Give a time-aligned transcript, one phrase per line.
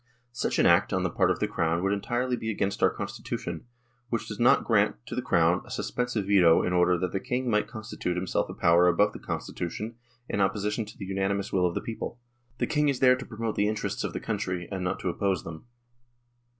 [0.01, 2.89] 1 Such an act on the part of the Crown would be entirely against our
[2.89, 3.65] Constitution,
[4.09, 7.47] which does not grant to the Crown a suspensive veto in order that the King
[7.51, 11.75] might constitute himself a power above the Constitution in opposition to the unanimous will of
[11.75, 12.19] the people.
[12.57, 15.43] The King is there to promote the interests of the country, and not to oppose
[15.43, 15.67] them.